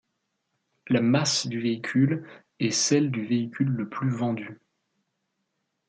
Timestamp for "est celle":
2.59-3.11